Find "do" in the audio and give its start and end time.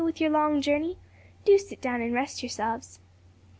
1.45-1.59